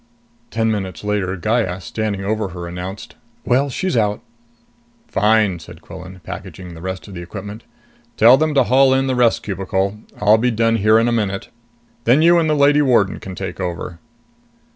[0.49, 3.13] Ten minutes later, Gaya, standing over her, announced,
[3.45, 4.23] "Well, she's out."
[5.07, 7.65] "Fine," said Quillan, packaging the rest of the equipment.
[8.17, 9.99] "Tell them to haul in the rest cubicle.
[10.19, 11.49] I'll be done here in a minute.
[12.05, 13.99] Then you and the lady warden can take over."